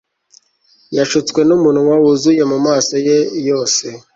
[0.97, 3.17] Yashutswe numunwa wuzuye mumaso ye
[3.49, 3.85] yose